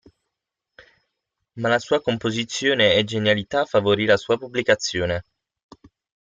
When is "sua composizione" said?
1.77-2.95